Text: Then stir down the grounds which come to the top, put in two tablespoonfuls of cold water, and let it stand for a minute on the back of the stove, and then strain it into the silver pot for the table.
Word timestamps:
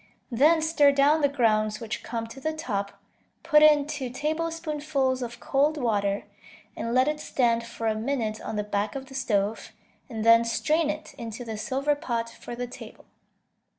Then 0.31 0.63
stir 0.63 0.91
down 0.91 1.21
the 1.21 1.29
grounds 1.29 1.79
which 1.79 2.01
come 2.01 2.25
to 2.25 2.39
the 2.39 2.53
top, 2.53 2.99
put 3.43 3.61
in 3.61 3.85
two 3.85 4.09
tablespoonfuls 4.09 5.21
of 5.21 5.39
cold 5.39 5.77
water, 5.77 6.23
and 6.75 6.91
let 6.91 7.07
it 7.07 7.19
stand 7.19 7.63
for 7.63 7.85
a 7.85 7.93
minute 7.93 8.41
on 8.41 8.55
the 8.55 8.63
back 8.63 8.95
of 8.95 9.05
the 9.05 9.13
stove, 9.13 9.73
and 10.09 10.23
then 10.25 10.43
strain 10.43 10.89
it 10.89 11.13
into 11.19 11.45
the 11.45 11.55
silver 11.55 11.93
pot 11.93 12.31
for 12.31 12.55
the 12.55 12.65
table. 12.65 13.05